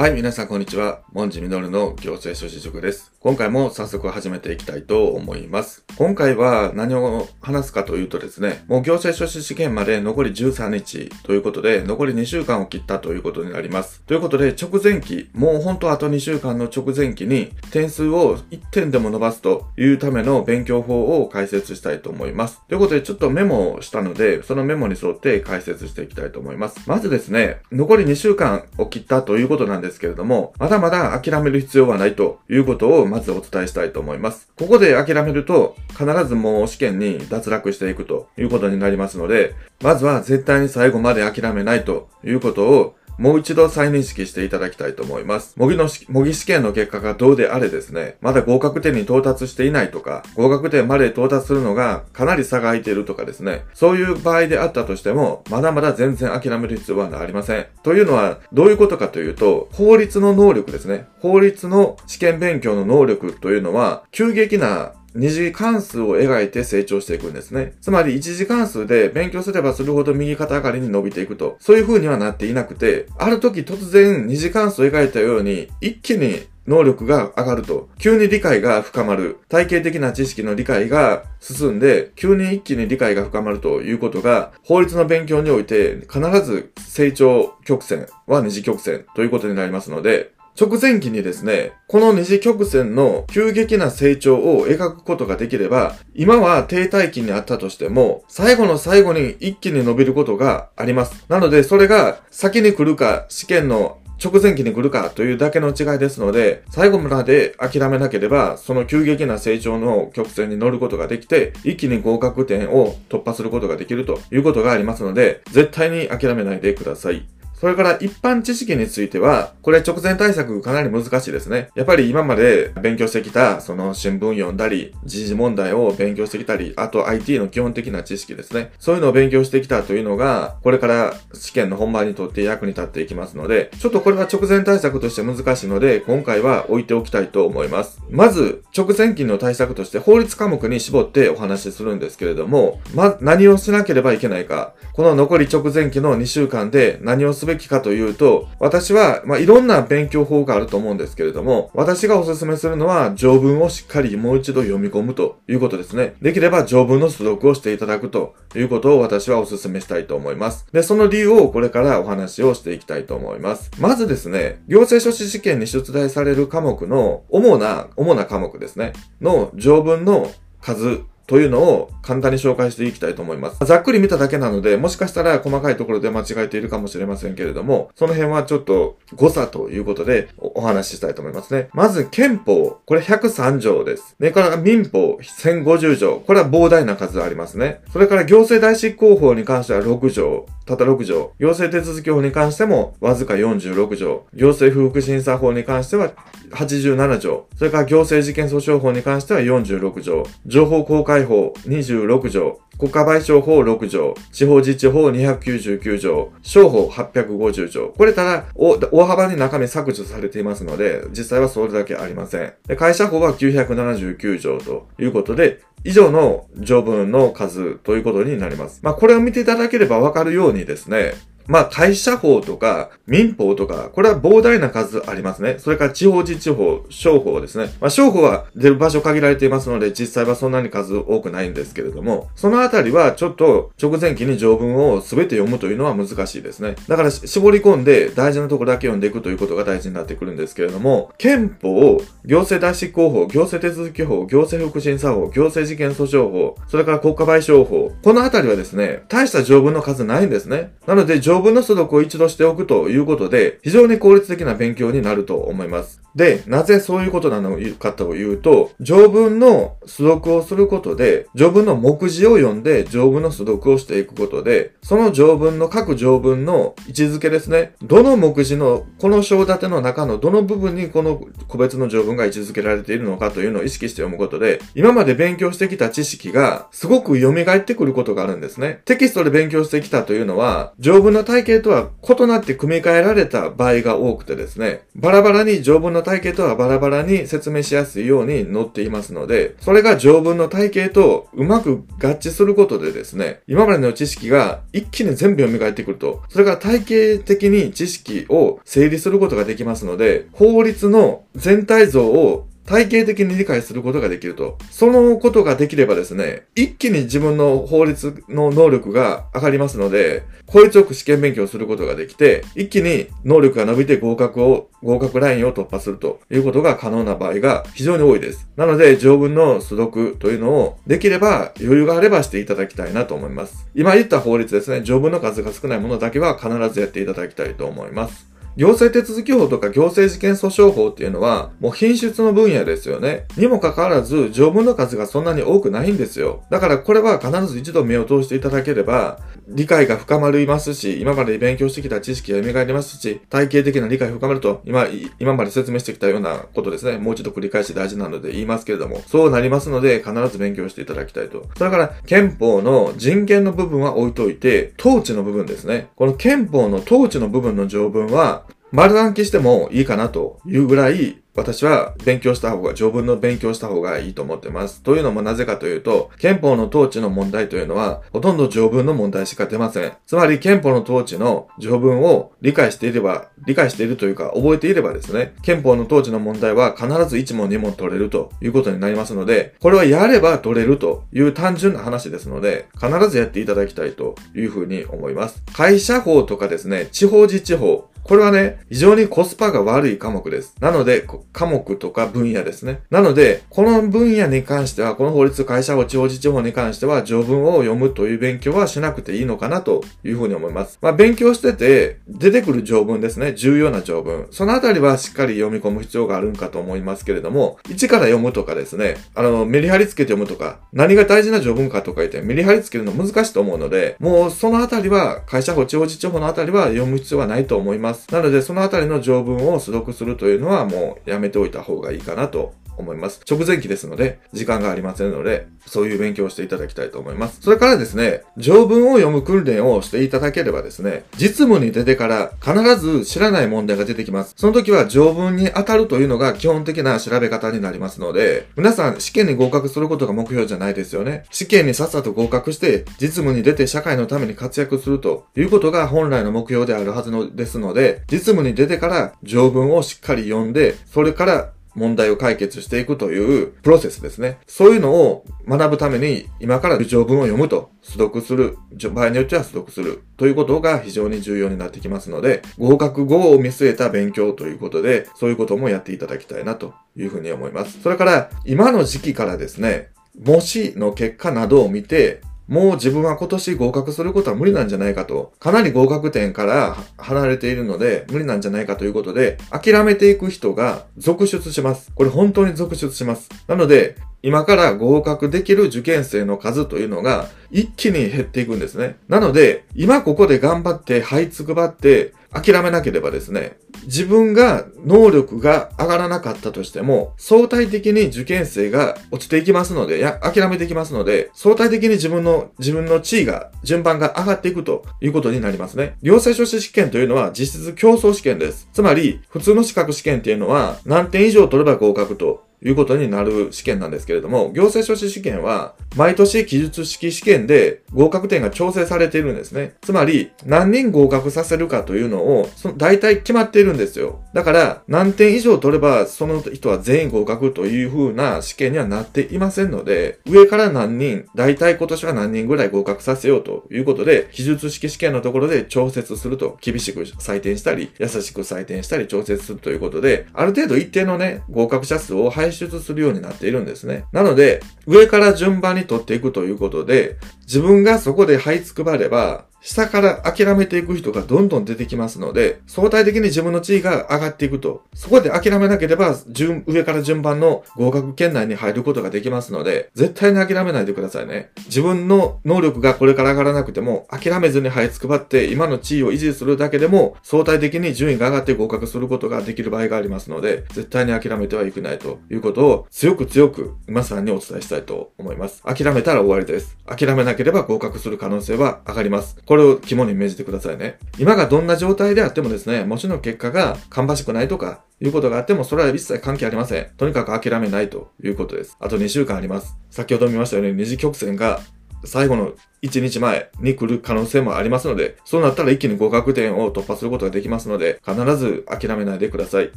[0.00, 1.02] はい、皆さんこんにちは。
[1.12, 3.12] モンジミノルの行政書士塾です。
[3.22, 5.84] 今回も早速始めていきたいと思います。
[5.98, 14.00] 今回は何を話すかというとですね、もう行政書士試験まで残り13日ということで、残り2週間を切ったということになります。
[14.06, 22.62] ということで、直前期、もう本当あと2週間の直前期に点数を1点でも伸ばすというための勉強法を解説したいと思います。
[22.68, 26.88] ということで、ちょっとメモをしたので、そのメモに沿って解説していきたいと思います。
[26.88, 34.48] まずですね、残り2週間を切ったということなんですけれども、まだまだ諦める必要はないということをまずお伝えしたいと思います。
[34.58, 45.52] ここで諦めると、必ずもう試験に脱落していくということになりますので、まずは絶対に最後まで諦めないということをもう一度再認識していただきたいと思います。
[45.58, 57.66] 模擬の、模擬試験の結果がどうであれですね、まだ合格点に到達していないとか、合格点まで到達するのがかなり差が空いているとかですね、そういう場合であったとしても、まだまだ全然諦める必要はありません。
[57.82, 61.06] というのは、どういうことかというと、法律の能力ですね。
[61.20, 67.74] 法律の試験勉強の能力というのは、急激な二次関数を描いて成長していくんですね。
[67.80, 71.56] つまり一次関数で勉強すればするほど右肩上がりに伸びていくと。
[71.60, 77.88] そういう風にはなっていなくて、ある時突然二次関数を描いたように一気に能力が上がると。
[77.98, 79.38] 急に理解が深まる。
[79.48, 101.24] 体系的な知識の理解が進んで、急に一気に理解が深まるということが、法律の勉強において必ず成長曲線は二次曲線ということになりますので、直前期にですね、この二次曲線の急激な成長を描くことができれば、今は停滞期にあったとしても、最後の最後に一気に伸びることがあります。
[101.30, 117.26] なので、それが先に来るか、試験の直前期に来るかというだけの違いですので、最後まで諦めなければ、その急激な成長の曲線に乗ることができて、一気に合格点を突破することができるということがありますので、絶対に諦めないでください。
[117.60, 121.68] それから一般知識については、これ直前対策かなり難しいですね。
[121.74, 128.72] やっぱり今まで勉強してきた、その新聞読んだり、時事問題を勉強してきたり、あと IT の基本的な知識ですね。
[128.78, 138.00] そういうのを勉強してきたというのが、これから試験の本番にとって役に立っていきますので、ちょっとこれは直前対策として難しいので、今回は置いておきたいと思います。
[138.08, 144.72] まず、直前期の対策として法律科目に絞ってお話しするんですけれども、ま、何をしなければいけないか。
[144.94, 156.14] この残り直前期の2週間で何をすべべきかというと、私は、まあ、いろんな勉強法があると思うんですけれども、私がおすすめするのは、条文をしっかりもう一度読み込むということですね。
[156.22, 160.66] できれば条文の出読をしていただくということを私はおすすめしたいと思います。
[160.72, 163.70] で、その理由をこれからお話をしていきたいと思います。
[163.78, 170.30] まずですね、行政書士試験に出題される科目の主な、主な科目ですね、の条文の
[170.60, 171.00] 数
[171.30, 173.64] というのを簡単に紹介していきたいと思います。
[173.64, 181.68] ざっくり見ただけなので、もしかしたら細かいところで間違えているかもしれませんけれども、その辺はちょっと誤差ということでお話ししたいと思いますね。
[181.72, 184.16] まず憲法、これ103条です。
[184.18, 187.80] で、から民法1050条、これは膨大な数ありますね。
[187.92, 191.32] それから行政代執行法に関しては6条、たった6条。
[191.38, 194.24] 行政手続き法に関してもわずか46条。
[194.34, 196.12] 行政不服審査法に関しては
[196.52, 197.46] 87条。
[197.56, 200.24] それから行政事件訴訟法に関しては46条。
[200.46, 202.58] 情報公開法26条。
[202.78, 204.14] 国家賠償法6条。
[204.32, 206.32] 地方自治法299条。
[206.42, 207.88] 商法850条。
[207.88, 212.76] これただ、大幅に中身削除されていますので、実際はそれだけありません。
[212.76, 218.80] 会社法は979条ということで、以上の条文の数ということになります。
[218.82, 221.14] まあ、これを見ていただければわかるようにですね、
[221.50, 225.56] まあ、会社法とか民法とか、これは膨大な数ありますね。
[225.58, 227.72] それから地方自治法、商法ですね。
[227.80, 236.76] まあ、商法は出る場所限られていますので、実際はそんなに数多くないんですけれども、そのあたりはちょっと直前期に条文を全て読むというのは難しいですね。
[236.86, 250.74] だから絞り込んで大事なところだけ読んでいくということが大事になってくるんですけれども、憲法、行政代執行法、行政手続き法、行政福審査法、行政事件訴訟法、それから国家賠償法、このあたりはですね、大した条文の数ないんですね。
[250.86, 256.00] なので、条文の所読を一度しておくということで、非常に効率的な勉強になると思います。
[256.14, 267.74] で、なぜそういうことなのかというと、条文の出読をすることで、条文の目次を読んで条文の出読をしていくことで、その条文の各条文の位置づけですね。
[267.82, 278.80] どの目次の、この章立ての中のどの部分にこの個別の条文が位置づけられているのかというのを意識して読むことで、今まで勉強してきた知識がすごく蘇ってくることがあるんですね。
[278.84, 304.56] テキストで勉強してきたというのは、条文の体系とは異なって組み替えられた場合が多くてですね、バラバラに条文の体系とはバラバラに説明しやすいように載っていますので、それが条文の体系とうまく合致することでですね、今までの知識が一気に全部読み返ってくると、それから体系的に知識を整理することができますので、法律の全体像を体系的に理解することができると。
[304.70, 318.48] そのことができればですね、一気に自分の法律の能力が上がりますので、効率よく試験勉強することができて、一気に能力が伸びて合格を、合格ラインを突破するということが可能な場合が非常に多いです。
[318.56, 323.66] なので、条文の素読というのをできれば余裕があればしていただきたいなと思います。
[323.74, 328.29] 今言った法律ですね、条文の数が少ないものだけは必ずやっていただきたいと思います。
[328.56, 333.26] 行政手続法とか行政事件訴訟法っていうのは、もう品質の分野ですよね。
[333.36, 336.42] にもかかわらず、条文の数がそんなに多くないんですよ。
[336.50, 339.18] だからこれは必ず一度目を通していただければ、
[339.48, 344.86] 理解が深まりますし、今まで勉強してきた知識が蘇りますし、体系的な理解が深まると、今、
[345.18, 346.98] 今まで説明してきたようなことですね。
[346.98, 351.46] もう一度繰り返し大事なので言いますけれども、そうなりますので、必ず勉強していただきたいと。
[351.56, 355.88] それから、憲法の人権の部分は置いといて、統治の部分ですね。
[355.96, 364.82] この憲法の統治の部分の条文は、丸暗記してもいいかなというぐらい私は勉強した方が、条文の勉強した方がいいと思ってます。
[364.82, 369.92] というのもなぜかというと、憲法の統治の問題というのは、ほとんど条文の問題しか出ません。
[370.06, 385.42] つまり、憲法の統治の条文を理解していれば、理解しているというか、覚えていればですね、憲法の統治の問題は必ず1問2問取れるということになりますので、これはやれば取れるという単純な話ですので、必ずやっていただきたいというふうに思います。
[385.52, 390.56] 会社法とかですね、地方自治法、これはね、非常にコスパが悪い科目です。
[390.58, 392.80] なので、科目とか分野ですね。
[392.90, 400.80] なので、この分野に関しては、この法律会社法、地方自治法に関しては、条文を読むという勉強はしなくていいのかなというふうに思います。
[400.82, 403.32] まあ、勉強してて、出てくる条文ですね。
[403.32, 404.26] 重要な条文。
[404.32, 418.12] そのあたりはしっかり読み込む必要があるんかと思いますけれども、一から読むとかですね、あの、メリハリつけて読むとか、何が大事な条文かとか言って、メリハリつけるの難しいと思うので、もうそのあたりは、会社法、地方自治法のあたりは読む必要はないと思いますます。
[418.12, 423.20] なので、そのあたりの条文を素読するというのはもうやめておいた方がいいかなと思います。
[423.28, 427.40] 直前期ですので、時間がありませんので、そういう勉強をしていただきたいと思います。
[427.40, 434.34] それからですね、条文を読む訓練をしていただければですね、実務に出てから必ず知らない問題が出てきます。
[434.36, 441.24] その時は条文に当たるというのが基本的な調べ方になりますので、皆さん試験に合格することが目標じゃないですよね。
[441.30, 454.38] 試験にさっさと合格して、実務に出て社会のために活躍するということが本来の目標であるはずのですので、実務に出てから条文をしっかり読んで、それから問題を解決していくというプロセスですね。
[454.46, 458.58] そういうのを学ぶために今から条文を読むと、素読する、
[458.92, 467.80] 場合によっては素読するということが非常に重要になってきますので、合格後を見据えた勉強ということで、そういうこともやっていただきたいなというふうに思います。
[467.82, 472.20] それから、今の時期からですね、模試の結果などを見て、
[472.50, 481.92] もう自分は今年合格することは無理なんじゃないかと、かなり合格点から離れているので無理なんじゃないかということで、諦めていく人が続出します。
[481.94, 483.28] これ本当に続出します。
[483.46, 488.96] なので、今から合格できる受験生の数というのが一気に減っていくんですね。
[489.08, 505.96] なので、今ここで頑張って這いつくばって諦めなければですね、自分が能力が上がらなかったとしても、相対的に受験生が落ちていきますので、や、諦めていきますので、相対的に自分の、自分の地位が、順番が上がっていくということになりますね。
[506.02, 508.68] 行政書士試験というのは実質競争試験です。
[508.72, 519.74] つまり、普通の資格試験っていうのは何点以上取れば合格ということになる試験なんですけれども、行政書士試験は、毎年記述式試験で合格点が調整されているんですね。
[519.80, 524.20] つまり、何人合格させるかというのを、その大体決まっているんですよ。
[524.32, 544.04] だから、何点以上取れば、その人は全員合格という風な試験にはなっていませんので、上から何人、大体今年は何人ぐらい合格させようということで、記述式試験のところで調節すると、厳しく採点したり、優しく採点したり調節するということで、ある程度一定のね、合格者数を排出するようになっているんですね。
[544.12, 554.82] なので、上から順番に取っていくということで、自分がそこで這いつくばれば、下から諦めていく人がどんどん出てきますので、相対的に自分の地位が上がっていくと。
[554.94, 561.50] そこで諦めなければ、順、上から順番の合格圏内に入ることができますので、絶対に諦めないでくださいね。
[561.66, 575.62] 自分の能力がこれから上がらなくても、諦めずに這いつくばって、今の地位を維持するだけでも、相対的に順位が上がって合格することができる場合がありますので、絶対に諦めてはいけないということを、強く強く、皆さんにお伝えしたいと思います。
[575.62, 576.76] 諦めたら終わりです。
[576.86, 579.36] 諦めなければ合格する可能性は上がります。
[579.50, 581.00] これを肝に銘じてくださいね。
[581.18, 586.86] 今がどんな状態であってもですね、もちろん結果が芳しくないとか、いうことがあっても、それは一切関係ありません。
[586.96, 588.76] とにかく諦めないということです。
[588.78, 589.76] あと2週間あります。
[589.90, 591.58] 先ほど見ましたように、二次曲線が
[592.04, 592.52] 最後の
[592.82, 599.72] 1日前に来る可能性もありますので、そうなったら一気に合格点を突破することができますので、必ず諦めないでください。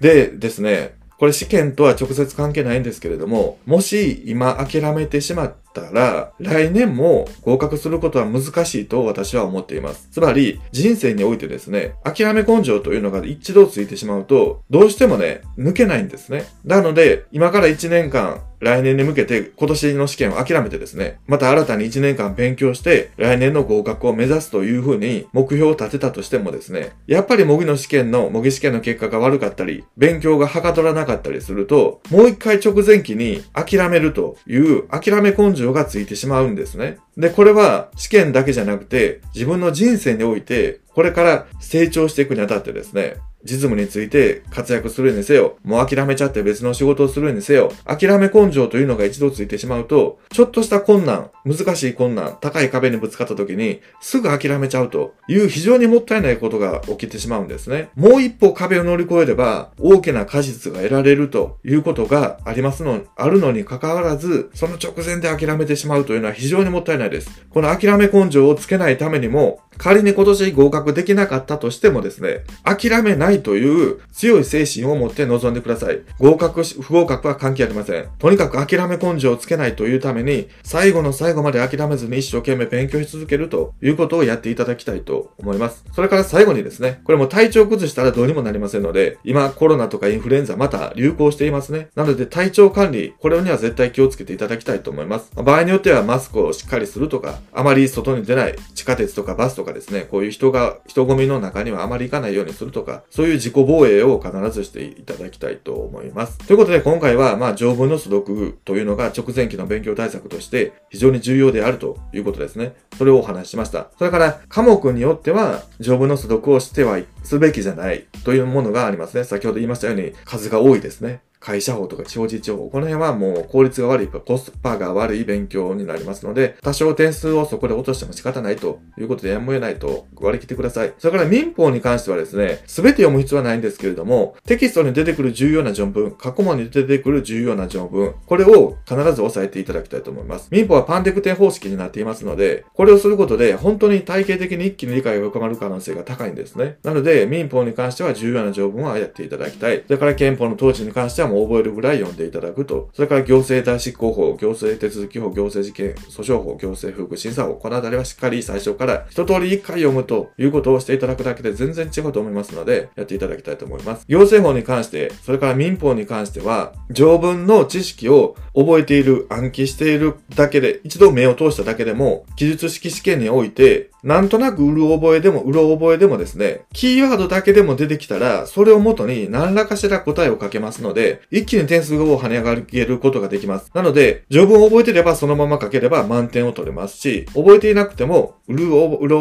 [0.00, 10.08] でですね、これ試験とは直接関係ないんですけれども、もし今諦めてしまったら、来年も合格することは難しいと私は思っています。
[10.10, 16.44] つまり、人生においてですね、諦め根性というのが一度ついてしまうと、どうしてもね、抜けないんですね。
[16.64, 36.96] なので、今から1年間、来年に向けて今年の試験を諦めてですね、また新たに1年間勉強して、来年の合格を目指すというふうに目標を立てたとしてもですね、やっぱり模擬の試験の、模擬試験の結果が悪かったり、勉強がはかどらなかったりすると、もう一回直前期に諦めるという諦め根性がついてしまうんですね。
[37.18, 57.90] で、これは試験だけじゃなくて、自分の人生において、これから成長していくにあたってですね、実務について活躍するにせよ、もう諦めちゃって別の仕事をするにせよ、諦め根性というのが一度ついてしまうと、ちょっとした困難、難しい困難、高い壁にぶつかった時に、すぐ諦めちゃうという非常にもったいないことが起きてしまうんですね。
[57.94, 67.44] もう一歩壁を乗り越えれば、大きな果実が得られるということがありますの、あるのに関わらず、その直前で諦めてしまうというのは非常にもったいないです。
[67.50, 76.00] この諦め根性をつけないためにも、仮に今年合格できなかったとしてもですね、諦めないという強い精神を持って臨んでください。
[76.18, 78.06] 合格、不合格は関係ありません。
[78.18, 85.84] とにかく諦め根性をつけないというために、最後の最後まで諦めずに一生懸命勉強し続けるということをやっていただきたいと思います。
[85.92, 91.88] それから最後にですね、これも体調崩したらどうにもなりませんので、今コロナとかインフルエンザまた流行していますね。
[91.94, 95.30] なので体調管理、これには絶対気をつけていただきたいと思います。
[95.34, 106.38] 場合によってはマスクをしっかりするとか、あまり外に出ない地下鉄とかバスとかですね、こういう人が、人混みの中にはあまり行かないようにするとか、そいう自己防衛を必ずしていただきたいと思います。
[106.38, 112.74] ということで今回は、まあ、条文の素読というのが直前期の勉強対策として非常に重要であるということですね。
[112.96, 113.88] それをお話ししました。
[113.98, 119.24] それから、科目によっては、条文の素読をしてはすべきじゃないというものがありますね。
[119.24, 121.20] 先ほど言いましたように、数が多いですね。
[121.44, 130.94] 会社法とか地方自治法、この辺はもう効率が悪い、コスパが悪い勉強になりますので、多少点数をそこで落としても仕方ないということでやむを得ないと割り切ってください。
[130.98, 140.48] それから民法に関してはですね、すべて読む必要はないんですけれども、テキストに出てくる重要な条文、過去問に出てくる重要な条文、これを必ず押さえていただきたいと思います。
[140.50, 146.78] 民法はパンデクテ方式になっていますので、これをすることで本当に体系的に一気に理解が深まる可能性が高いんですね。
[146.82, 149.82] なので、民法に関しては重要な条文はやっていただきたい。
[149.86, 164.04] それから憲法の統治に関してはもう覚えるぐらい読んでいただくと、それから行政代執行法、行政手続き法、行政事件、訴訟法、行政福審査法、このあたりはしっかり最初から一通り一回読むということをしていただくだけで全然違うと思いますので、やっていただきたいと思います。
[164.08, 183.70] 行政法に関して、それから民法に関しては、条文の知識を覚えている、暗記しているだけで、一度目を通しただけでも、記述式試験において、なんとなくうる覚えでも、うろ覚えでもですね、キーワードだけでも出てきたら、それをもとに何らかしら答えをかけますので、一気に点数を跳ね上げることができます。
[183.72, 188.66] なので、条文を覚えてればそのまま書ければ満点を取れますし、覚えていなくても、うる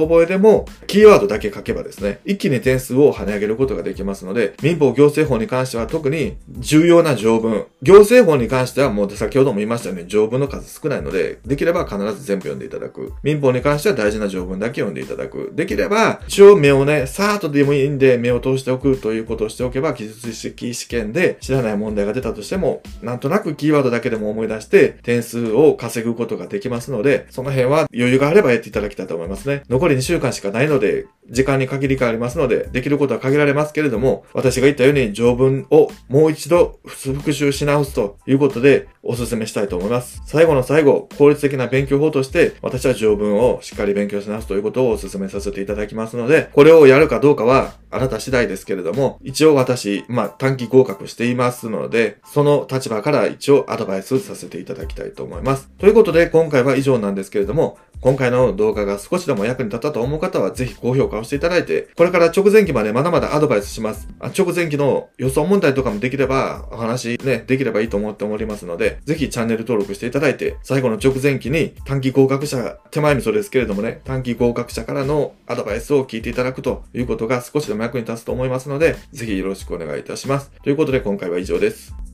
[0.01, 13.13] 覚えでも、キーワードだけ書けばですね、一気に点数を跳ね上げることができますので、民法行政法に関しては特に重要な条文、行政法に関してはもう先ほども言いましたように条文の数少ないので、できれば必ず全部読んでいただく。
[13.23, 15.51] 民法に関しては大事な条文だけ読んでいただく。
[15.53, 29.63] できれば、一応目をね、さーっとでもいいんで目を通しておくということをしておけば、記述式試験で知らない問題が出たとしても、なんとなくキーワードだけでも思い出して点数を稼ぐことができますので、その辺は余裕があればやっていただきたいと思いますね。
[29.69, 40.21] 残り2週間しかないので、時間に限りがありますので、できることは限られますけれども、私が言ったように条文をもう一度復習し直すということでお勧めしたいと思います。
[40.25, 55.69] 最後の最後、効率的な勉強法として、私は条文をしっかり勉強し直すということをお勧めさせていただきますので、これをやるかどうかはあなた次第ですけれども、一応私、まあ短期合格していますので、その立場から一応アドバイスさせていただきたいと思います。
[55.77, 64.07] ということで、今回は以上なんですけれども、今回の動画が少しでも役に立ったと思う方は、ぜひ高評価をしていただいて、これから直前期までまだまだアドバイスします。
[64.19, 80.51] あ直前期の予想問題とかもできれば、お話ね、できればいいと思っておりますので、ぜひチャンネル登録していただいて、最後の直前期に短期合格者、手前味噌ですけれどもね、短期合格者からのアドバイスを聞いていただくということが少しでも役に立つと思いますので、ぜひよろしくお願いいたします。
[80.63, 82.12] ということで今回は以上です。